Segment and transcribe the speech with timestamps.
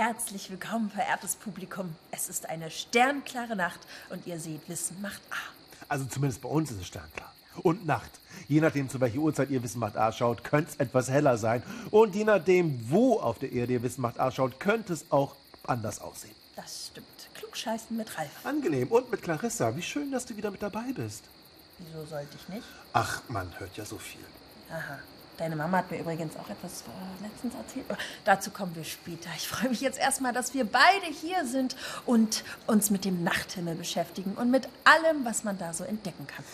[0.00, 1.94] Herzlich willkommen, verehrtes Publikum.
[2.10, 5.49] Es ist eine sternklare Nacht und ihr seht, Wissen macht A.
[5.90, 7.32] Also zumindest bei uns ist es sternklar.
[7.64, 8.12] Und Nacht.
[8.46, 11.64] Je nachdem, zu welcher Uhrzeit ihr Wissen macht A schaut, könnte es etwas heller sein.
[11.90, 15.34] Und je nachdem, wo auf der Erde ihr Wissen macht A schaut, könnte es auch
[15.66, 16.34] anders aussehen.
[16.54, 17.06] Das stimmt.
[17.34, 18.30] Klugscheißen mit Ralf.
[18.44, 18.86] Angenehm.
[18.86, 19.74] Und mit Clarissa.
[19.76, 21.24] Wie schön, dass du wieder mit dabei bist.
[21.78, 22.66] Wieso sollte ich nicht?
[22.92, 24.24] Ach, man hört ja so viel.
[24.70, 25.00] Aha.
[25.40, 27.86] Deine Mama hat mir übrigens auch etwas äh, letztens erzählt.
[27.88, 27.94] Oh,
[28.26, 29.30] dazu kommen wir später.
[29.38, 33.74] Ich freue mich jetzt erstmal, dass wir beide hier sind und uns mit dem Nachthimmel
[33.74, 36.44] beschäftigen und mit allem, was man da so entdecken kann.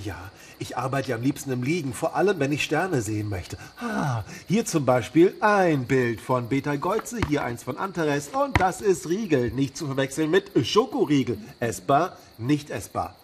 [0.00, 3.58] Ja, ich arbeite ja am liebsten im Liegen, vor allem wenn ich Sterne sehen möchte.
[3.80, 8.80] Ah, hier zum Beispiel ein Bild von Beta Geuze, hier eins von Antares und das
[8.80, 11.36] ist Riegel, nicht zu verwechseln mit Schokoriegel.
[11.58, 13.16] Essbar, nicht essbar.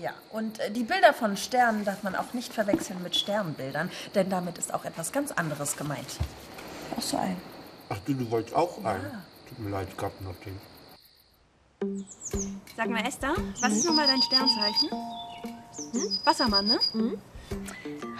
[0.00, 4.30] Ja, und äh, die Bilder von Sternen darf man auch nicht verwechseln mit Sternbildern, denn
[4.30, 6.18] damit ist auch etwas ganz anderes gemeint.
[6.90, 7.40] Brauchst du einen?
[7.88, 9.22] Ach du, du wolltest auch einen?
[9.48, 10.60] Tut mir leid, gab noch den.
[12.76, 14.90] Sag mal, Esther, was ist nun mal dein Sternzeichen?
[15.92, 16.18] Hm?
[16.24, 16.78] Wassermann, ne?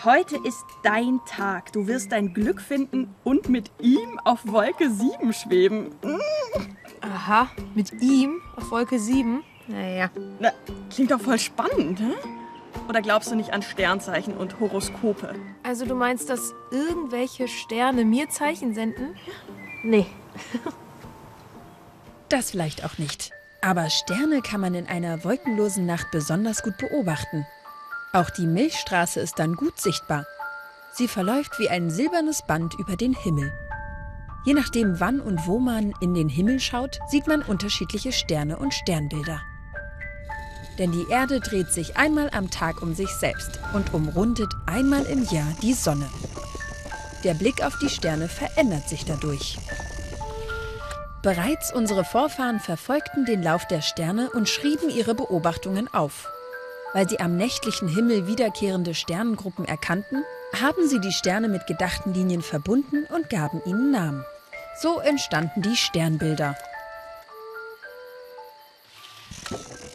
[0.05, 1.73] Heute ist dein Tag.
[1.73, 5.95] Du wirst dein Glück finden und mit ihm auf Wolke 7 schweben.
[7.01, 9.45] Aha, mit ihm auf Wolke 7?
[9.69, 10.11] Naja.
[10.41, 10.51] Na,
[10.91, 12.15] klingt doch voll spannend, hä?
[12.89, 15.35] Oder glaubst du nicht an Sternzeichen und Horoskope?
[15.63, 19.15] Also du meinst, dass irgendwelche Sterne mir Zeichen senden?
[19.83, 20.07] Nee.
[22.31, 23.31] Das vielleicht auch nicht.
[23.63, 27.47] Aber Sterne kann man in einer wolkenlosen Nacht besonders gut beobachten.
[28.13, 30.27] Auch die Milchstraße ist dann gut sichtbar.
[30.93, 33.51] Sie verläuft wie ein silbernes Band über den Himmel.
[34.45, 38.75] Je nachdem, wann und wo man in den Himmel schaut, sieht man unterschiedliche Sterne und
[38.75, 39.41] Sternbilder.
[40.79, 45.25] Denn die Erde dreht sich einmal am Tag um sich selbst und umrundet einmal im
[45.25, 46.09] Jahr die Sonne.
[47.25, 49.59] Der Blick auf die Sterne verändert sich dadurch.
[51.23, 56.31] Bereits unsere Vorfahren verfolgten den Lauf der Sterne und schrieben ihre Beobachtungen auf.
[56.95, 60.23] Weil sie am nächtlichen Himmel wiederkehrende Sternengruppen erkannten,
[60.55, 64.25] haben sie die Sterne mit gedachten Linien verbunden und gaben ihnen Namen.
[64.81, 66.57] So entstanden die Sternbilder.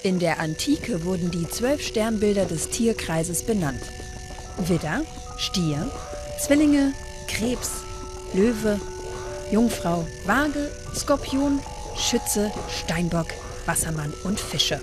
[0.04, 3.82] In der Antike wurden die zwölf Sternbilder des Tierkreises benannt.
[4.58, 5.04] Widder,
[5.38, 5.90] Stier,
[6.38, 6.92] Zwillinge,
[7.30, 7.72] Krebs,
[8.34, 8.82] Löwe,
[9.50, 11.62] Jungfrau, Waage, Skorpion,
[11.96, 13.28] Schütze, Steinbock,
[13.66, 14.82] Wassermann und Fische.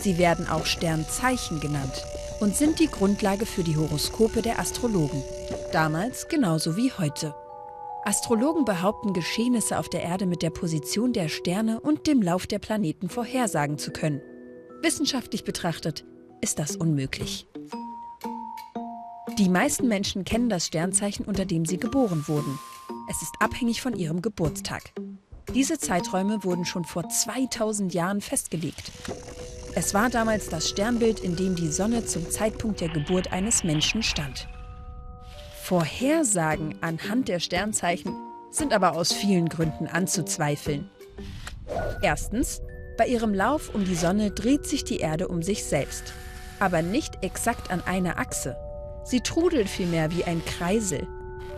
[0.00, 2.04] Sie werden auch Sternzeichen genannt
[2.40, 5.22] und sind die Grundlage für die Horoskope der Astrologen.
[5.70, 7.34] Damals genauso wie heute.
[8.06, 12.60] Astrologen behaupten, Geschehnisse auf der Erde mit der Position der Sterne und dem Lauf der
[12.60, 14.22] Planeten vorhersagen zu können.
[14.80, 16.04] Wissenschaftlich betrachtet
[16.40, 17.48] ist das unmöglich.
[19.38, 22.60] Die meisten Menschen kennen das Sternzeichen, unter dem sie geboren wurden.
[23.10, 24.92] Es ist abhängig von ihrem Geburtstag.
[25.52, 28.92] Diese Zeiträume wurden schon vor 2000 Jahren festgelegt.
[29.74, 34.04] Es war damals das Sternbild, in dem die Sonne zum Zeitpunkt der Geburt eines Menschen
[34.04, 34.46] stand.
[35.66, 38.14] Vorhersagen anhand der Sternzeichen
[38.52, 40.88] sind aber aus vielen Gründen anzuzweifeln.
[42.02, 42.62] Erstens,
[42.96, 46.12] bei ihrem Lauf um die Sonne dreht sich die Erde um sich selbst,
[46.60, 48.56] aber nicht exakt an einer Achse.
[49.02, 51.08] Sie trudelt vielmehr wie ein Kreisel.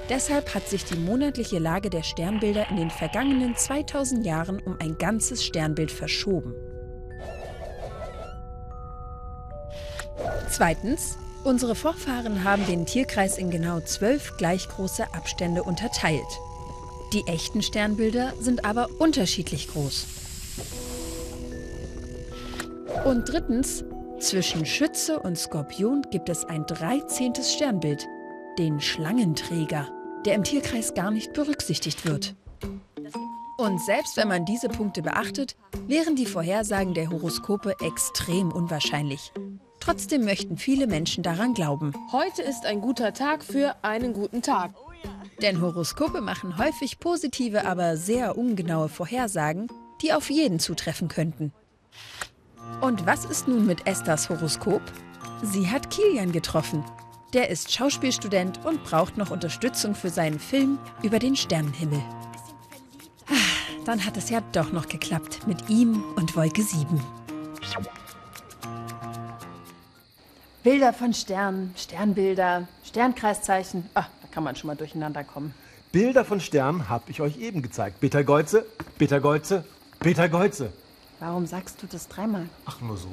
[0.08, 4.96] Deshalb hat sich die monatliche Lage der Sternbilder in den vergangenen 2000 Jahren um ein
[4.96, 6.54] ganzes Sternbild verschoben.
[10.48, 16.40] Zweitens, unsere Vorfahren haben den Tierkreis in genau zwölf gleich große Abstände unterteilt.
[17.14, 20.06] Die echten Sternbilder sind aber unterschiedlich groß.
[23.06, 23.82] Und drittens,
[24.20, 27.32] zwischen Schütze und Skorpion gibt es ein 13.
[27.36, 28.06] Sternbild,
[28.58, 29.88] den Schlangenträger,
[30.26, 32.36] der im Tierkreis gar nicht berücksichtigt wird.
[33.56, 35.56] Und selbst wenn man diese Punkte beachtet,
[35.86, 39.32] wären die Vorhersagen der Horoskope extrem unwahrscheinlich.
[39.88, 41.94] Trotzdem möchten viele Menschen daran glauben.
[42.12, 44.74] Heute ist ein guter Tag für einen guten Tag.
[45.40, 49.68] Denn Horoskope machen häufig positive, aber sehr ungenaue Vorhersagen,
[50.02, 51.54] die auf jeden zutreffen könnten.
[52.82, 54.82] Und was ist nun mit Esthers Horoskop?
[55.42, 56.84] Sie hat Kilian getroffen.
[57.32, 62.02] Der ist Schauspielstudent und braucht noch Unterstützung für seinen Film über den Sternenhimmel.
[63.30, 67.02] Ah, Dann hat es ja doch noch geklappt mit ihm und Wolke 7.
[70.68, 73.88] Bilder von Sternen, Sternbilder, Sternkreiszeichen.
[73.94, 75.54] Ah, da kann man schon mal durcheinander kommen.
[75.92, 78.00] Bilder von Sternen habe ich euch eben gezeigt.
[78.00, 78.66] Peter Golze,
[78.98, 79.64] Peter Golze,
[79.98, 80.70] Peter Golze.
[81.20, 82.50] Warum sagst du das dreimal?
[82.66, 83.08] Ach, nur so.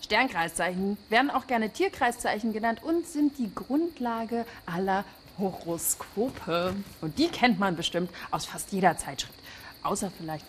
[0.00, 5.04] Sternkreiszeichen werden auch gerne Tierkreiszeichen genannt und sind die Grundlage aller
[5.38, 6.76] Horoskope.
[7.02, 9.38] Und die kennt man bestimmt aus fast jeder Zeitschrift.
[9.82, 10.46] Außer vielleicht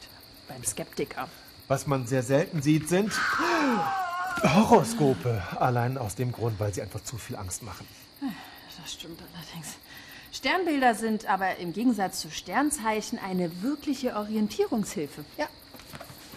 [0.48, 1.28] beim Skeptiker.
[1.68, 3.12] Was man sehr selten sieht, sind
[4.44, 5.42] Horoskope.
[5.60, 7.86] Allein aus dem Grund, weil sie einfach zu viel Angst machen.
[8.82, 9.76] Das stimmt allerdings.
[10.32, 15.26] Sternbilder sind aber im Gegensatz zu Sternzeichen eine wirkliche Orientierungshilfe.
[15.38, 15.48] Ja.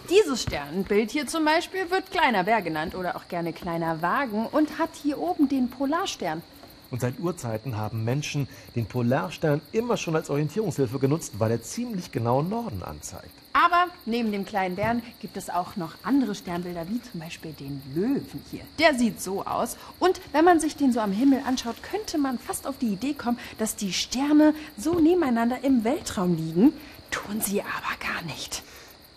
[0.09, 4.77] Dieses Sternbild hier zum Beispiel wird kleiner Bär genannt oder auch gerne kleiner Wagen und
[4.77, 6.43] hat hier oben den Polarstern.
[6.91, 12.11] Und seit Urzeiten haben Menschen den Polarstern immer schon als Orientierungshilfe genutzt, weil er ziemlich
[12.11, 13.31] genau Norden anzeigt.
[13.55, 17.81] Aber neben dem kleinen Bären gibt es auch noch andere Sternbilder, wie zum Beispiel den
[17.95, 18.63] Löwen hier.
[18.79, 19.77] Der sieht so aus.
[19.97, 23.13] Und wenn man sich den so am Himmel anschaut, könnte man fast auf die Idee
[23.13, 26.73] kommen, dass die Sterne so nebeneinander im Weltraum liegen.
[27.11, 28.61] Tun sie aber gar nicht.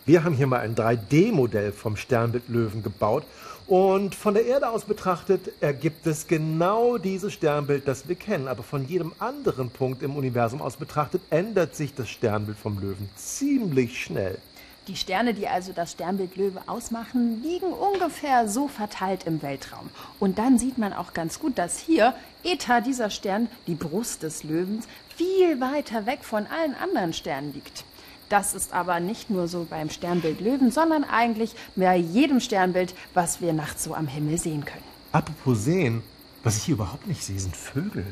[0.09, 3.25] Wir haben hier mal ein 3D-Modell vom Sternbild Löwen gebaut
[3.67, 8.47] und von der Erde aus betrachtet ergibt es genau dieses Sternbild, das wir kennen.
[8.47, 13.07] Aber von jedem anderen Punkt im Universum aus betrachtet ändert sich das Sternbild vom Löwen
[13.17, 14.39] ziemlich schnell.
[14.87, 19.91] Die Sterne, die also das Sternbild Löwe ausmachen, liegen ungefähr so verteilt im Weltraum.
[20.19, 24.43] Und dann sieht man auch ganz gut, dass hier Eta, dieser Stern, die Brust des
[24.43, 27.83] Löwens, viel weiter weg von allen anderen Sternen liegt.
[28.29, 33.41] Das ist aber nicht nur so beim Sternbild Löwen, sondern eigentlich bei jedem Sternbild, was
[33.41, 34.83] wir nachts so am Himmel sehen können.
[35.11, 36.03] Apropos sehen,
[36.43, 38.05] was ich hier überhaupt nicht sehe, sind Vögel.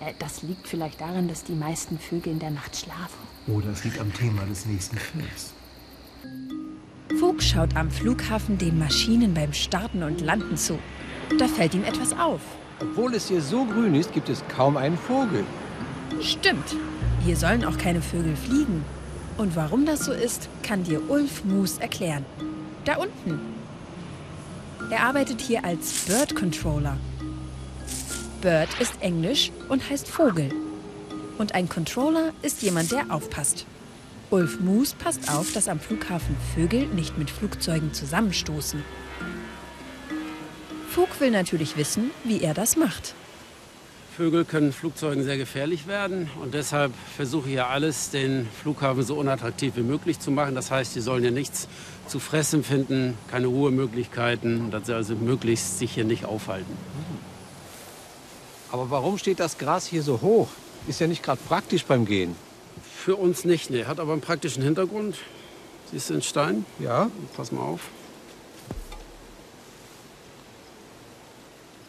[0.00, 3.18] Äh, Das liegt vielleicht daran, dass die meisten Vögel in der Nacht schlafen.
[3.48, 5.52] Oder es liegt am Thema des nächsten Films.
[7.18, 10.78] Fug schaut am Flughafen den Maschinen beim Starten und Landen zu.
[11.38, 12.40] Da fällt ihm etwas auf.
[12.80, 15.44] Obwohl es hier so grün ist, gibt es kaum einen Vogel.
[16.22, 16.76] Stimmt.
[17.24, 18.82] Hier sollen auch keine Vögel fliegen.
[19.36, 22.24] Und warum das so ist, kann dir Ulf Moos erklären.
[22.84, 23.40] Da unten.
[24.90, 26.96] Er arbeitet hier als Bird Controller.
[28.40, 30.50] Bird ist Englisch und heißt Vogel.
[31.38, 33.66] Und ein Controller ist jemand, der aufpasst.
[34.30, 38.82] Ulf Moos passt auf, dass am Flughafen Vögel nicht mit Flugzeugen zusammenstoßen.
[40.88, 43.14] Fug will natürlich wissen, wie er das macht.
[44.16, 49.14] Vögel können Flugzeugen sehr gefährlich werden und deshalb versuche ich ja alles, den Flughafen so
[49.14, 50.54] unattraktiv wie möglich zu machen.
[50.54, 51.68] Das heißt, sie sollen hier nichts
[52.08, 56.76] zu fressen finden, keine Ruhemöglichkeiten, dass sie also möglichst sich hier nicht aufhalten.
[58.72, 60.48] Aber warum steht das Gras hier so hoch?
[60.88, 62.34] Ist ja nicht gerade praktisch beim Gehen.
[62.96, 63.86] Für uns nicht, ne.
[63.86, 65.16] Hat aber einen praktischen Hintergrund.
[65.90, 66.64] Siehst du den Stein?
[66.78, 67.10] Ja?
[67.36, 67.80] Pass mal auf.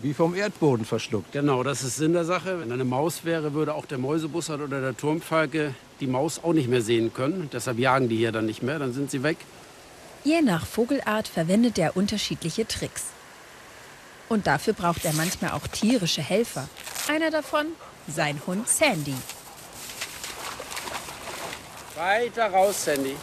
[0.01, 1.31] Wie vom Erdboden verschluckt.
[1.31, 2.59] Genau, das ist Sinn der Sache.
[2.59, 6.67] Wenn eine Maus wäre, würde auch der Mäusebussard oder der Turmfalke die Maus auch nicht
[6.67, 7.49] mehr sehen können.
[7.53, 9.37] Deshalb jagen die hier dann nicht mehr, dann sind sie weg.
[10.23, 13.05] Je nach Vogelart verwendet er unterschiedliche Tricks.
[14.27, 16.67] Und dafür braucht er manchmal auch tierische Helfer.
[17.07, 17.67] Einer davon,
[18.07, 19.15] sein Hund Sandy.
[21.95, 23.15] Weiter raus, Sandy.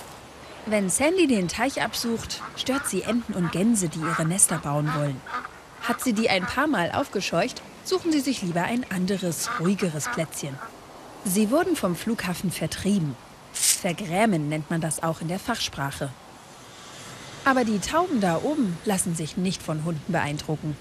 [0.67, 5.21] Wenn Sandy den Teich absucht, stört sie Enten und Gänse, die ihre Nester bauen wollen.
[5.89, 10.55] Hat sie die ein paar Mal aufgescheucht, suchen sie sich lieber ein anderes, ruhigeres Plätzchen.
[11.25, 13.17] Sie wurden vom Flughafen vertrieben.
[13.55, 16.11] Vergrämen nennt man das auch in der Fachsprache.
[17.47, 20.77] Aber die Tauben da oben lassen sich nicht von Hunden beeindrucken.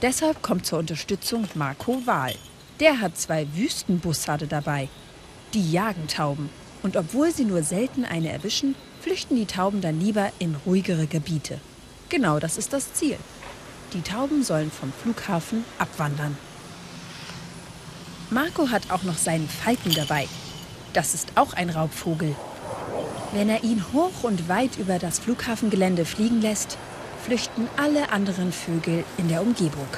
[0.00, 2.36] Deshalb kommt zur Unterstützung Marco Wahl.
[2.78, 4.88] Der hat zwei Wüstenbussarde dabei.
[5.54, 6.50] Die jagen Tauben.
[6.84, 11.58] Und obwohl sie nur selten eine erwischen, flüchten die Tauben dann lieber in ruhigere Gebiete.
[12.08, 13.18] Genau das ist das Ziel.
[13.92, 16.36] Die Tauben sollen vom Flughafen abwandern.
[18.30, 20.26] Marco hat auch noch seinen Falken dabei.
[20.94, 22.34] Das ist auch ein Raubvogel.
[23.32, 26.78] Wenn er ihn hoch und weit über das Flughafengelände fliegen lässt,
[27.24, 29.88] flüchten alle anderen Vögel in der Umgebung.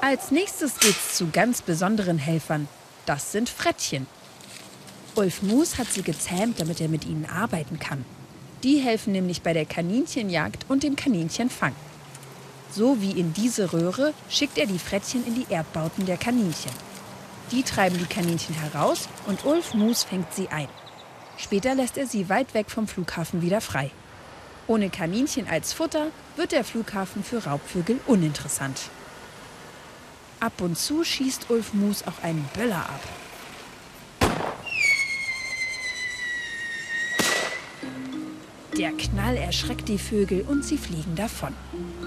[0.00, 2.68] Als nächstes geht's zu ganz besonderen Helfern.
[3.04, 4.06] Das sind Frettchen.
[5.18, 8.04] Ulf Moos hat sie gezähmt, damit er mit ihnen arbeiten kann.
[8.62, 11.74] Die helfen nämlich bei der Kaninchenjagd und dem Kaninchenfang.
[12.70, 16.70] So wie in diese Röhre schickt er die Frettchen in die Erdbauten der Kaninchen.
[17.50, 20.68] Die treiben die Kaninchen heraus und Ulf Moos fängt sie ein.
[21.36, 23.90] Später lässt er sie weit weg vom Flughafen wieder frei.
[24.68, 28.82] Ohne Kaninchen als Futter wird der Flughafen für Raubvögel uninteressant.
[30.38, 33.00] Ab und zu schießt Ulf Moos auch einen Böller ab.
[38.78, 41.52] Der Knall erschreckt die Vögel und sie fliegen davon.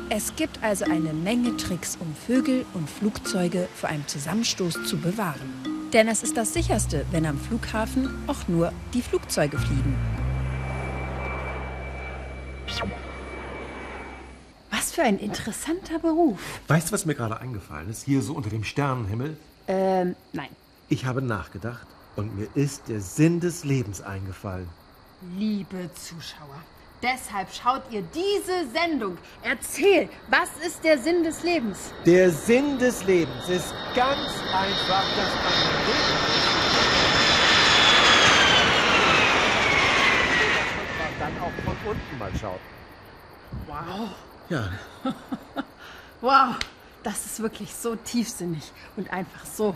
[0.10, 5.90] Es gibt also eine Menge Tricks, um Vögel und Flugzeuge vor einem Zusammenstoß zu bewahren.
[5.92, 9.98] Denn es ist das sicherste, wenn am Flughafen auch nur die Flugzeuge fliegen.
[14.70, 16.40] Was für ein interessanter Beruf.
[16.70, 18.06] Weißt du, was mir gerade eingefallen ist?
[18.06, 19.36] Hier so unter dem Sternenhimmel.
[19.68, 20.50] Ähm, nein.
[20.88, 24.70] Ich habe nachgedacht und mir ist der Sinn des Lebens eingefallen.
[25.38, 26.64] Liebe Zuschauer,
[27.04, 29.20] deshalb schaut ihr diese Sendung.
[29.44, 31.94] Erzähl, was ist der Sinn des Lebens?
[32.08, 36.62] Der Sinn des Lebens ist ganz einfach, dass man lebt.
[41.20, 42.60] Dann auch von unten mal schaut.
[43.68, 44.10] Wow.
[44.50, 44.72] Ja,
[46.22, 46.56] Wow,
[47.04, 49.76] das ist wirklich so tiefsinnig und einfach so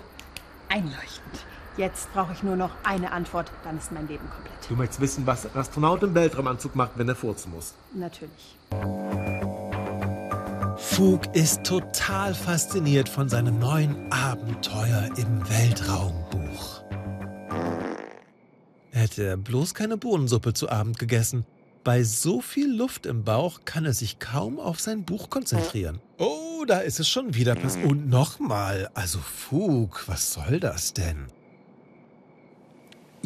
[0.69, 1.45] einleuchtend.
[1.77, 4.69] Jetzt brauche ich nur noch eine Antwort, dann ist mein Leben komplett.
[4.69, 7.73] du möchtest wissen, was ein Astronaut im Weltraumanzug macht, wenn er furzen muss.
[7.93, 8.55] Natürlich.
[10.77, 16.81] Fug ist total fasziniert von seinem neuen Abenteuer im Weltraumbuch.
[18.91, 21.45] Hätte er bloß keine Bohnensuppe zu Abend gegessen.
[21.83, 25.99] Bei so viel Luft im Bauch kann er sich kaum auf sein Buch konzentrieren.
[26.17, 27.85] Oh, da ist es schon wieder passiert.
[27.85, 31.27] Und nochmal, also Fug, was soll das denn?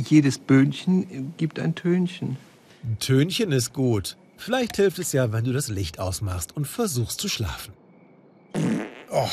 [0.07, 2.37] Jedes Böhnchen gibt ein Tönchen.
[2.83, 4.15] Ein Tönchen ist gut.
[4.37, 7.73] Vielleicht hilft es ja, wenn du das Licht ausmachst und versuchst zu schlafen.
[9.11, 9.27] Oh,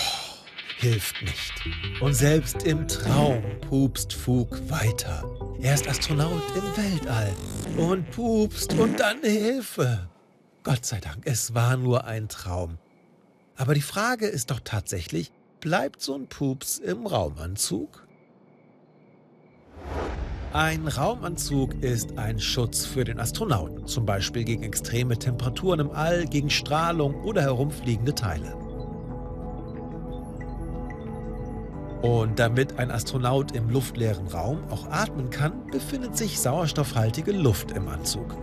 [0.78, 1.52] hilft nicht.
[2.00, 5.24] Und selbst im Traum pupst Fug weiter.
[5.60, 7.32] Er ist Astronaut im Weltall
[7.76, 10.08] und pupst und dann Hilfe.
[10.64, 12.78] Gott sei Dank, es war nur ein Traum.
[13.56, 15.30] Aber die Frage ist doch tatsächlich,
[15.60, 18.05] bleibt so ein Pups im Raumanzug?
[20.52, 26.24] Ein Raumanzug ist ein Schutz für den Astronauten, zum Beispiel gegen extreme Temperaturen im All,
[26.26, 28.54] gegen Strahlung oder herumfliegende Teile.
[32.02, 37.88] Und damit ein Astronaut im luftleeren Raum auch atmen kann, befindet sich sauerstoffhaltige Luft im
[37.88, 38.36] Anzug.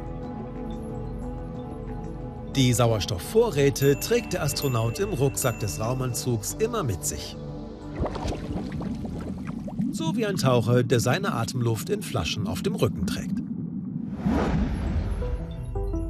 [2.55, 7.35] Die Sauerstoffvorräte trägt der Astronaut im Rucksack des Raumanzugs immer mit sich.
[9.93, 13.37] So wie ein Taucher, der seine Atemluft in Flaschen auf dem Rücken trägt.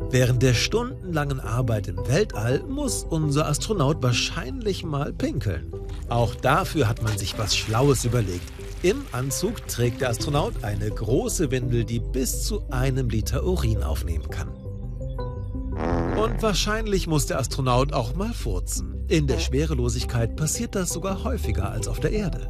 [0.09, 5.73] Während der stundenlangen Arbeit im Weltall muss unser Astronaut wahrscheinlich mal pinkeln.
[6.07, 8.53] Auch dafür hat man sich was Schlaues überlegt.
[8.83, 14.29] Im Anzug trägt der Astronaut eine große Windel, die bis zu einem Liter Urin aufnehmen
[14.29, 14.47] kann.
[16.15, 19.03] Und wahrscheinlich muss der Astronaut auch mal furzen.
[19.09, 22.49] In der Schwerelosigkeit passiert das sogar häufiger als auf der Erde.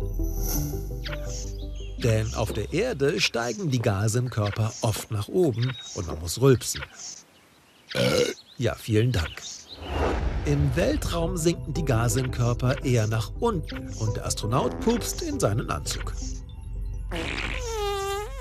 [1.98, 6.42] Denn auf der Erde steigen die Gase im Körper oft nach oben und man muss
[6.42, 6.82] rülpsen.
[8.58, 9.42] Ja, vielen Dank.
[10.46, 15.40] Im Weltraum sinken die Gase im Körper eher nach unten und der Astronaut pupst in
[15.40, 16.14] seinen Anzug.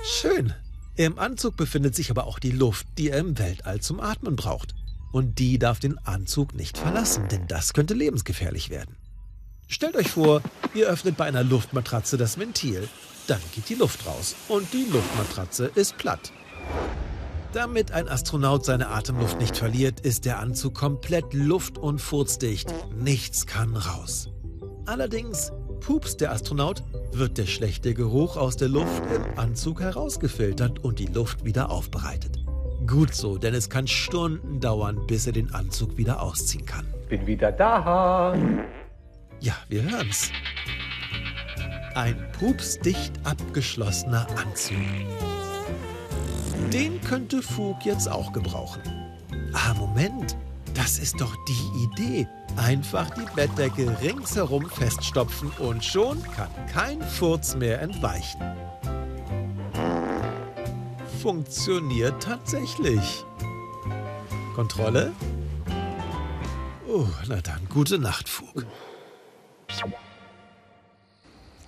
[0.05, 0.53] Schön.
[0.97, 4.75] Im Anzug befindet sich aber auch die Luft, die er im Weltall zum Atmen braucht.
[5.13, 8.97] Und die darf den Anzug nicht verlassen, denn das könnte lebensgefährlich werden.
[9.69, 10.43] Stellt euch vor,
[10.75, 12.89] ihr öffnet bei einer Luftmatratze das Ventil.
[13.27, 16.33] Dann geht die Luft raus und die Luftmatratze ist platt.
[17.53, 22.73] Damit ein Astronaut seine Atemluft nicht verliert, ist der Anzug komplett luft- und furzdicht.
[22.97, 24.31] Nichts kann raus.
[24.87, 30.99] Allerdings pupst der Astronaut, wird der schlechte Geruch aus der Luft im Anzug herausgefiltert und
[30.99, 32.39] die Luft wieder aufbereitet.
[32.87, 36.87] Gut so, denn es kann Stunden dauern, bis er den Anzug wieder ausziehen kann.
[37.09, 38.35] Bin wieder da.
[39.43, 40.31] Ja, wir hören's.
[41.97, 44.77] Ein pupsdicht abgeschlossener Anzug.
[46.73, 48.83] Den könnte Fug jetzt auch gebrauchen.
[49.53, 50.37] Ah, Moment.
[50.75, 52.29] Das ist doch die Idee.
[52.57, 58.41] Einfach die Bettdecke ringsherum feststopfen und schon kann kein Furz mehr entweichen.
[61.21, 63.25] Funktioniert tatsächlich.
[64.55, 65.11] Kontrolle?
[66.87, 68.65] Oh, na dann, gute Nacht, Fug.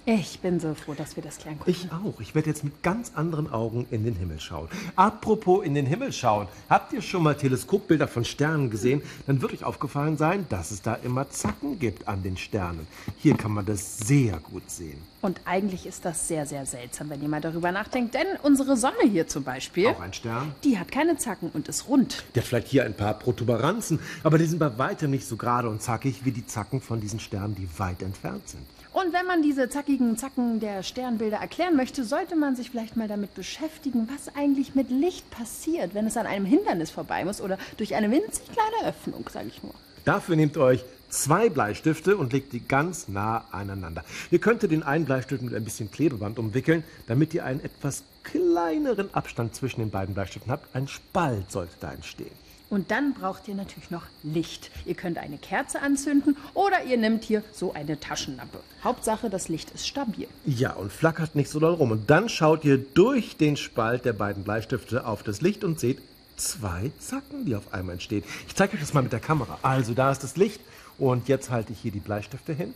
[0.06, 1.70] Ich bin so froh, dass wir das klären konnten.
[1.70, 2.20] Ich auch.
[2.20, 4.68] Ich werde jetzt mit ganz anderen Augen in den Himmel schauen.
[4.96, 6.46] Apropos in den Himmel schauen.
[6.68, 9.00] Habt ihr schon mal Teleskopbilder von Sternen gesehen?
[9.26, 12.87] Dann wird euch aufgefallen sein, dass es da immer Zacken gibt an den Sternen.
[13.16, 14.99] Hier kann man das sehr gut sehen.
[15.23, 18.12] Und eigentlich ist das sehr, sehr seltsam, wenn ihr mal darüber nachdenkt.
[18.12, 20.54] Denn unsere Sonne hier zum Beispiel, Auch ein Stern.
[20.64, 22.25] die hat keine Zacken und ist rund.
[22.34, 25.70] Der hat vielleicht hier ein paar Protuberanzen, aber die sind bei weitem nicht so gerade
[25.70, 28.66] und zackig wie die Zacken von diesen Sternen, die weit entfernt sind.
[28.95, 33.09] Und wenn man diese zackigen Zacken der Sternbilder erklären möchte, sollte man sich vielleicht mal
[33.09, 37.59] damit beschäftigen, was eigentlich mit Licht passiert, wenn es an einem Hindernis vorbei muss oder
[37.77, 39.75] durch eine winzig kleine Öffnung, sage ich nur.
[40.05, 44.05] Dafür nehmt euch zwei Bleistifte und legt die ganz nah aneinander.
[44.31, 49.13] Ihr könntet den einen Bleistift mit ein bisschen Klebeband umwickeln, damit ihr einen etwas kleineren
[49.13, 50.73] Abstand zwischen den beiden Bleistiften habt.
[50.73, 52.44] Ein Spalt sollte da entstehen.
[52.75, 54.73] Und dann braucht ihr natürlich noch Licht.
[54.85, 58.59] Ihr könnt eine Kerze anzünden oder ihr nehmt hier so eine Taschenlampe.
[58.83, 60.26] Hauptsache, das Licht ist stabil.
[60.45, 61.93] Ja, und flackert nicht so doll rum.
[61.93, 66.00] Und dann schaut ihr durch den Spalt der beiden Bleistifte auf das Licht und seht
[66.35, 68.25] zwei Zacken, die auf einmal entstehen.
[68.49, 69.57] Ich zeige euch das mal mit der Kamera.
[69.62, 70.61] Also da ist das Licht
[70.99, 72.75] und jetzt halte ich hier die Bleistifte hin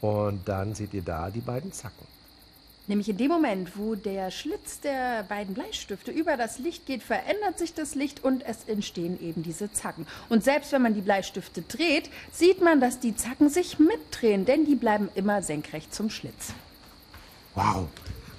[0.00, 2.04] und dann seht ihr da die beiden Zacken.
[2.86, 7.58] Nämlich in dem Moment, wo der Schlitz der beiden Bleistifte über das Licht geht, verändert
[7.58, 10.06] sich das Licht und es entstehen eben diese Zacken.
[10.28, 14.66] Und selbst wenn man die Bleistifte dreht, sieht man, dass die Zacken sich mitdrehen, denn
[14.66, 16.52] die bleiben immer senkrecht zum Schlitz.
[17.54, 17.86] Wow.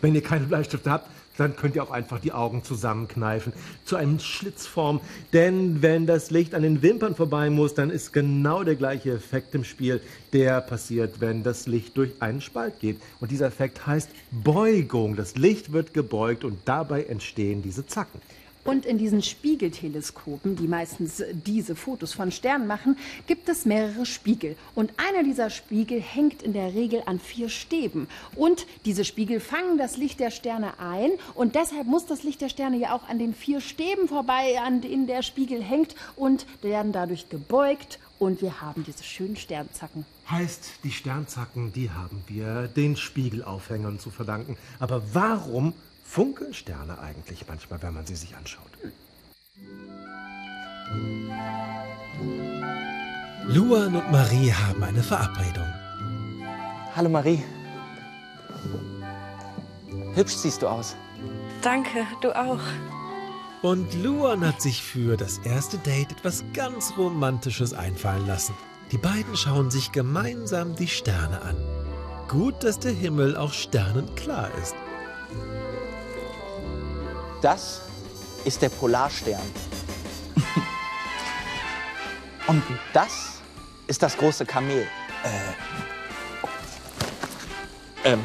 [0.01, 1.07] Wenn ihr keine Bleistifte habt,
[1.37, 3.53] dann könnt ihr auch einfach die Augen zusammenkneifen
[3.85, 5.01] zu einem Schlitzform.
[5.33, 9.55] Denn wenn das Licht an den Wimpern vorbei muss, dann ist genau der gleiche Effekt
[9.55, 10.01] im Spiel,
[10.33, 13.01] der passiert, wenn das Licht durch einen Spalt geht.
[13.19, 15.15] Und dieser Effekt heißt Beugung.
[15.15, 18.21] Das Licht wird gebeugt und dabei entstehen diese Zacken.
[18.63, 24.55] Und in diesen Spiegelteleskopen, die meistens diese Fotos von Sternen machen, gibt es mehrere Spiegel.
[24.75, 28.07] Und einer dieser Spiegel hängt in der Regel an vier Stäben.
[28.35, 31.11] Und diese Spiegel fangen das Licht der Sterne ein.
[31.33, 34.81] Und deshalb muss das Licht der Sterne ja auch an den vier Stäben vorbei, an
[34.81, 37.99] denen der Spiegel hängt und werden dadurch gebeugt.
[38.19, 40.05] Und wir haben diese schönen Sternzacken.
[40.29, 44.57] Heißt, die Sternzacken, die haben wir den Spiegelaufhängern zu verdanken.
[44.79, 45.73] Aber warum
[46.11, 48.69] funkeln Sterne eigentlich manchmal, wenn man sie sich anschaut?
[53.47, 55.67] Luan und Marie haben eine Verabredung.
[56.97, 57.41] Hallo Marie.
[60.13, 60.97] Hübsch siehst du aus.
[61.61, 62.59] Danke, du auch.
[63.61, 68.53] Und Luan hat sich für das erste Date etwas ganz Romantisches einfallen lassen.
[68.91, 71.55] Die beiden schauen sich gemeinsam die Sterne an.
[72.27, 74.75] Gut, dass der Himmel auch sternenklar ist.
[77.41, 77.81] Das
[78.45, 79.41] ist der Polarstern.
[82.47, 83.41] Und das
[83.87, 84.87] ist das große Kamel.
[85.23, 85.53] Äh.
[88.03, 88.23] Ähm,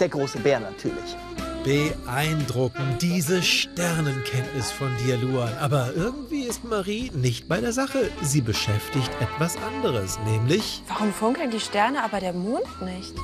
[0.00, 1.16] der große Bär natürlich.
[1.64, 5.56] Beeindruckend, diese Sternenkenntnis von dir, Luan.
[5.58, 8.10] Aber irgendwie ist Marie nicht bei der Sache.
[8.20, 10.82] Sie beschäftigt etwas anderes, nämlich...
[10.88, 13.14] Warum funkeln die Sterne, aber der Mond nicht?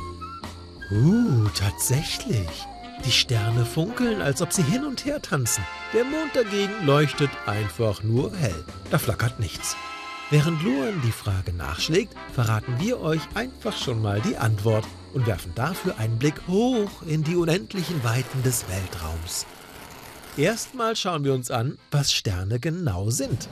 [0.93, 2.69] Uh, tatsächlich.
[3.05, 5.65] Die Sterne funkeln, als ob sie hin und her tanzen.
[5.95, 8.65] Der Mond dagegen leuchtet einfach nur hell.
[8.91, 9.77] Da flackert nichts.
[10.31, 14.85] Während Luan die Frage nachschlägt, verraten wir euch einfach schon mal die Antwort
[15.15, 19.47] und werfen dafür einen Blick hoch in die unendlichen Weiten des Weltraums.
[20.37, 23.49] Erstmal schauen wir uns an, was Sterne genau sind.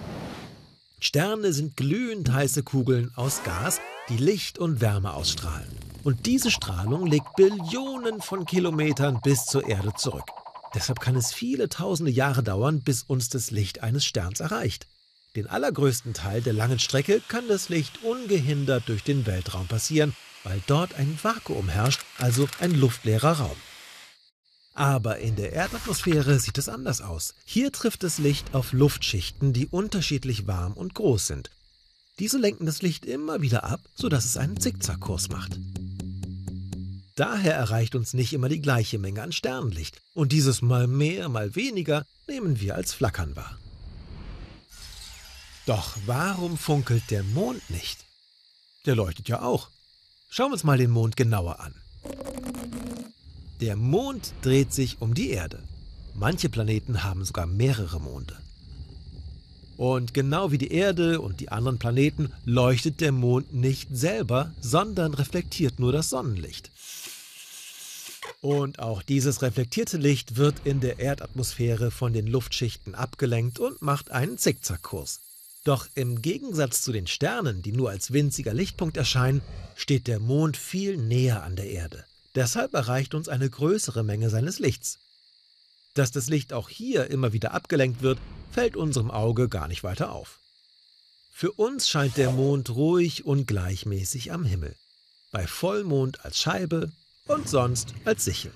[1.01, 5.86] Sterne sind glühend heiße Kugeln aus Gas, die Licht und Wärme ausstrahlen.
[6.07, 10.31] Und diese Strahlung legt Billionen von Kilometern bis zur Erde zurück.
[10.73, 14.87] Deshalb kann es viele tausende Jahre dauern, bis uns das Licht eines Sterns erreicht.
[15.35, 20.15] Den allergrößten Teil der langen Strecke kann das Licht ungehindert durch den Weltraum passieren,
[20.45, 23.57] weil dort ein Vakuum herrscht, also ein luftleerer Raum.
[24.75, 27.35] Aber in der Erdatmosphäre sieht es anders aus.
[27.45, 31.51] Hier trifft das Licht auf Luftschichten, die unterschiedlich warm und groß sind.
[32.21, 35.59] Diese lenken das Licht immer wieder ab, sodass es einen Zickzackkurs macht.
[37.17, 40.03] Daher erreicht uns nicht immer die gleiche Menge an Sternenlicht.
[40.13, 43.59] Und dieses mal mehr, mal weniger nehmen wir als Flackern wahr.
[45.65, 48.05] Doch warum funkelt der Mond nicht?
[48.85, 49.71] Der leuchtet ja auch.
[50.29, 51.75] Schauen wir uns mal den Mond genauer an.
[53.63, 55.63] Der Mond dreht sich um die Erde.
[56.15, 58.37] Manche Planeten haben sogar mehrere Monde.
[59.79, 65.15] Und genau wie die Erde und die anderen Planeten leuchtet der Mond nicht selber, sondern
[65.15, 66.71] reflektiert nur das Sonnenlicht.
[68.47, 74.13] Und auch dieses reflektierte Licht wird in der Erdatmosphäre von den Luftschichten abgelenkt und macht
[74.13, 75.19] einen Zickzackkurs.
[75.65, 79.43] Doch im Gegensatz zu den Sternen, die nur als winziger Lichtpunkt erscheinen,
[79.75, 82.05] steht der Mond viel näher an der Erde.
[82.37, 85.01] Deshalb erreicht uns eine größere Menge seines Lichts.
[85.95, 88.21] Dass das Licht auch hier immer wieder abgelenkt wird,
[88.53, 90.39] fällt unserem Auge gar nicht weiter auf.
[91.33, 94.77] Für uns scheint der Mond ruhig und gleichmäßig am Himmel.
[95.33, 96.93] Bei Vollmond als Scheibe
[97.29, 98.53] und sonst als Sichel.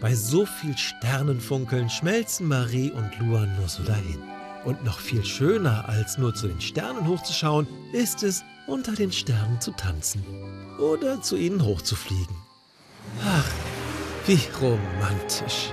[0.00, 4.22] Bei so viel Sternenfunkeln schmelzen Marie und Luan nur so dahin.
[4.64, 9.60] Und noch viel schöner, als nur zu den Sternen hochzuschauen, ist es, unter den Sternen
[9.60, 10.22] zu tanzen
[10.78, 12.36] oder zu ihnen hochzufliegen.
[13.24, 13.50] Ach,
[14.26, 15.72] wie romantisch.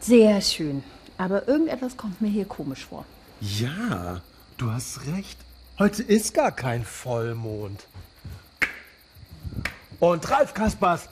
[0.00, 0.84] Sehr schön.
[1.18, 3.04] Aber irgendetwas kommt mir hier komisch vor.
[3.40, 4.22] Ja,
[4.56, 5.38] du hast recht.
[5.78, 7.86] Heute ist gar kein Vollmond.
[10.00, 11.08] Und Ralf Kaspers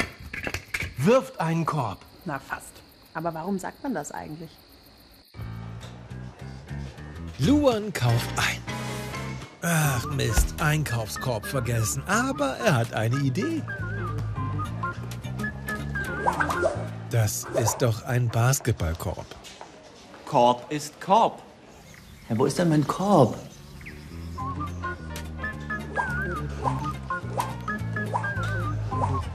[0.97, 1.99] wirft einen Korb.
[2.25, 2.73] Na, fast.
[3.13, 4.51] Aber warum sagt man das eigentlich?
[7.39, 8.63] Luan kauft ein.
[9.61, 12.03] Ach Mist, Einkaufskorb vergessen.
[12.07, 13.63] Aber er hat eine Idee.
[17.11, 19.27] Das ist doch ein Basketballkorb.
[20.27, 21.44] Korb ist Korb.
[22.29, 23.37] Ja, wo ist denn mein Korb?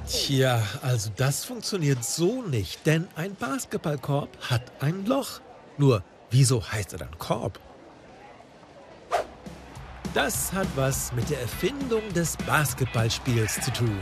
[0.08, 5.42] Tja, also das funktioniert so nicht, denn ein Basketballkorb hat ein Loch.
[5.78, 7.60] Nur, wieso heißt er dann Korb?
[10.16, 14.00] Das hat was mit der Erfindung des Basketballspiels zu tun.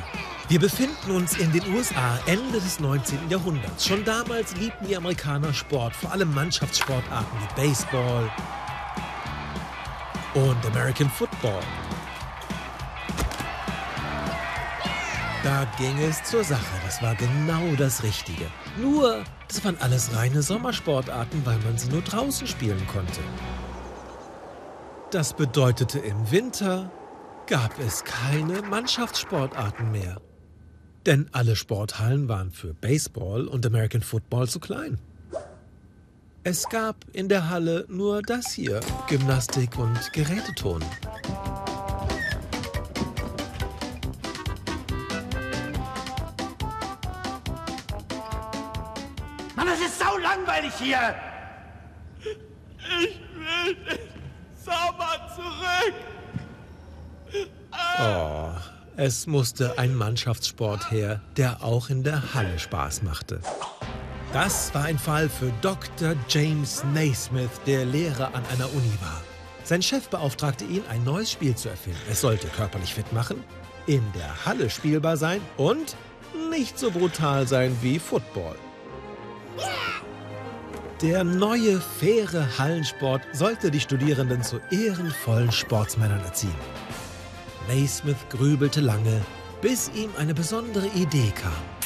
[0.47, 3.29] Wir befinden uns in den USA Ende des 19.
[3.29, 3.85] Jahrhunderts.
[3.85, 8.31] Schon damals liebten die Amerikaner Sport, vor allem Mannschaftssportarten wie Baseball
[10.37, 11.61] und American Football.
[15.43, 16.61] Da ging es zur Sache.
[16.85, 18.45] Das war genau das Richtige.
[18.79, 23.19] Nur, das waren alles reine Sommersportarten, weil man sie nur draußen spielen konnte.
[25.09, 26.91] Das bedeutete, im Winter
[27.47, 30.21] gab es keine Mannschaftssportarten mehr.
[31.07, 34.99] Denn alle Sporthallen waren für Baseball und American Football zu klein.
[36.43, 40.81] Es gab in der Halle nur das hier, Gymnastik und Geräteton.
[49.55, 51.15] Mann, das ist sau langweilig hier!
[53.01, 53.99] Ich will den
[54.63, 55.93] Sommer zurück!
[57.99, 58.51] Oh,
[58.95, 63.41] es musste ein Mannschaftssport her, der auch in der Halle Spaß machte.
[64.39, 66.13] Das war ein Fall für Dr.
[66.29, 69.23] James Naismith, der Lehrer an einer Uni war.
[69.63, 71.97] Sein Chef beauftragte ihn, ein neues Spiel zu erfinden.
[72.07, 73.43] Es sollte körperlich fit machen,
[73.87, 75.95] in der Halle spielbar sein und
[76.51, 78.55] nicht so brutal sein wie Football.
[81.01, 86.53] Der neue, faire Hallensport sollte die Studierenden zu ehrenvollen Sportsmännern erziehen.
[87.67, 89.19] Naismith grübelte lange,
[89.63, 91.76] bis ihm eine besondere Idee kam.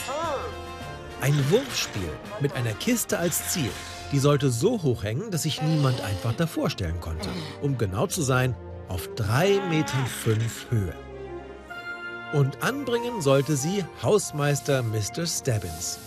[1.22, 3.70] Ein Wurfspiel mit einer Kiste als Ziel.
[4.12, 7.30] Die sollte so hoch hängen, dass sich niemand einfach davor stellen konnte.
[7.62, 8.56] Um genau zu sein,
[8.88, 10.96] auf 3,5 Metern fünf Höhe.
[12.34, 15.28] Und anbringen sollte sie Hausmeister Mr.
[15.28, 16.00] Stebbins.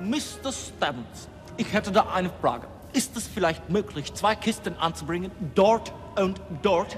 [0.00, 0.50] Mr.
[0.50, 2.66] Stebbins, ich hätte da eine Frage.
[2.94, 6.96] Ist es vielleicht möglich, zwei Kisten anzubringen, dort und dort?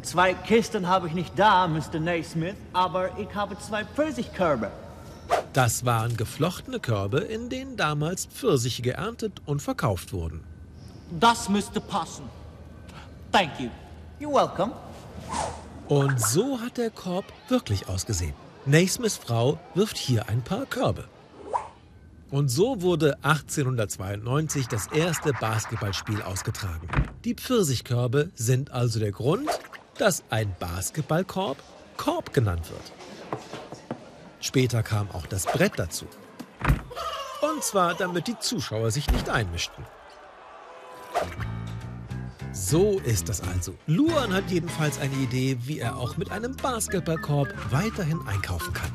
[0.00, 2.00] Zwei Kisten habe ich nicht da, Mr.
[2.00, 4.70] Naismith, aber ich habe zwei Pfirsichkörbe.
[5.52, 10.42] Das waren geflochtene Körbe, in denen damals Pfirsiche geerntet und verkauft wurden.
[11.20, 12.24] Das müsste passen.
[13.30, 13.68] Thank you.
[14.20, 14.72] You're welcome.
[15.88, 18.34] Und so hat der Korb wirklich ausgesehen.
[18.64, 21.04] Naismiths Frau wirft hier ein paar Körbe.
[22.30, 26.88] Und so wurde 1892 das erste Basketballspiel ausgetragen.
[27.24, 29.50] Die Pfirsichkörbe sind also der Grund,
[29.98, 31.58] dass ein Basketballkorb
[31.98, 32.92] Korb genannt wird.
[34.42, 36.06] Später kam auch das Brett dazu.
[37.40, 39.84] Und zwar, damit die Zuschauer sich nicht einmischten.
[42.52, 43.74] So ist das also.
[43.86, 48.90] Luan hat jedenfalls eine Idee, wie er auch mit einem Basketballkorb weiterhin einkaufen kann.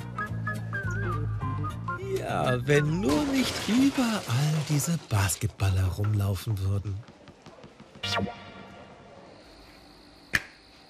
[2.19, 7.01] Ja, wenn nur nicht überall diese Basketballer rumlaufen würden.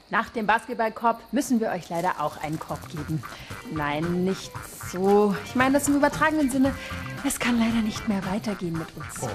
[0.10, 3.22] Nach dem Basketballkorb müssen wir euch leider auch einen Korb geben.
[3.74, 4.54] Nein, nicht
[4.90, 5.36] so.
[5.46, 6.74] Ich meine das im übertragenen Sinne.
[7.26, 9.28] Es kann leider nicht mehr weitergehen mit uns.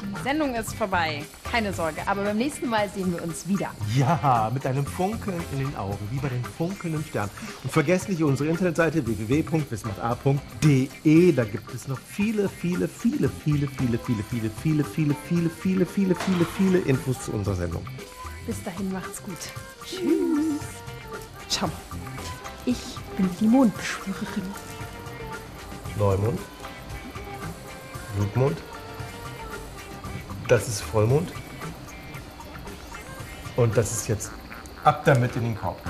[0.00, 1.24] Die Sendung ist vorbei.
[1.50, 2.02] Keine Sorge.
[2.06, 3.72] Aber beim nächsten Mal sehen wir uns wieder.
[3.96, 7.32] Ja, mit einem Funkeln in den Augen, wie bei den funkelnden Sternen.
[7.64, 11.32] Und vergesst nicht unsere Internetseite www.wismata.de.
[11.32, 15.86] Da gibt es noch viele, viele, viele, viele, viele, viele, viele, viele, viele, viele, viele,
[15.86, 17.84] viele, viele, viele Infos zu unserer Sendung.
[18.46, 19.38] Bis dahin macht's gut.
[19.84, 20.00] Tschüss.
[21.60, 21.70] Mal.
[22.64, 24.54] Ich bin die Mondbeschwörerin.
[25.98, 26.40] Neumond.
[28.16, 28.58] Blutmond.
[30.48, 31.32] Das ist Vollmond.
[33.56, 34.30] Und das ist jetzt
[34.84, 35.80] ab damit in den Korb.